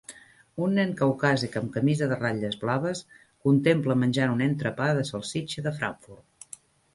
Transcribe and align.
Un 0.67 0.71
nen 0.77 0.93
caucàsic 1.01 1.57
amb 1.59 1.69
camisa 1.75 2.07
de 2.13 2.17
ratlles 2.21 2.57
blaves 2.63 3.03
contempla 3.49 3.97
menjant 4.05 4.35
un 4.39 4.43
entrepà 4.47 4.89
de 5.01 5.05
salsitxa 5.11 5.67
de 5.69 5.77
Frankfurt. 5.79 6.61